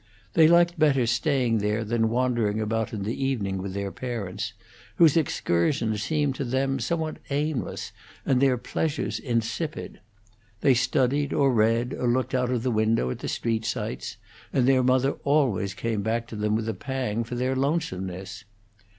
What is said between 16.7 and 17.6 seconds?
pang for their